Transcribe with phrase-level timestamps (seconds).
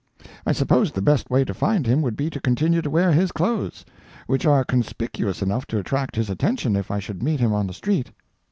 [0.47, 3.31] I supposed the best way to find him would be to continue to wear his
[3.31, 3.85] clothes,
[4.25, 7.73] which are conspicuous enough to attract his attention if I should meet him on the
[7.73, 8.09] street."